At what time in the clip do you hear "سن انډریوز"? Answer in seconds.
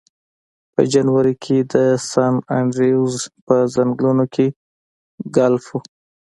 2.09-3.15